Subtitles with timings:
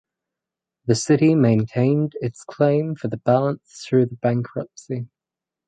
[0.87, 5.09] The city maintained its claim for the balance through the bankruptcy.